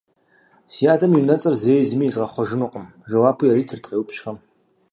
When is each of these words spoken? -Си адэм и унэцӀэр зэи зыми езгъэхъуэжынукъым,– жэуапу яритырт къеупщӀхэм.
-Си 0.73 0.83
адэм 0.93 1.11
и 1.17 1.19
унэцӀэр 1.21 1.55
зэи 1.63 1.87
зыми 1.87 2.05
езгъэхъуэжынукъым,– 2.09 2.85
жэуапу 3.09 3.47
яритырт 3.51 3.83
къеупщӀхэм. 3.89 4.37